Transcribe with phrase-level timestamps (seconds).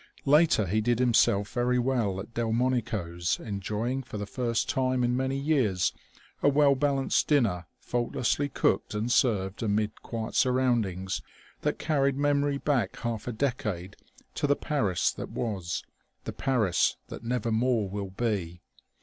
[0.25, 5.37] Later he did himself very well at Delmonico's, enjoying for the first time in many
[5.37, 5.93] years
[6.41, 11.21] a well balanced dinner faultlessly cooked and served amid quiet surroundings
[11.61, 13.95] that carried memory back half a decade
[14.33, 15.83] to the Paris that was,
[16.23, 18.63] the Paris that nevermore will be....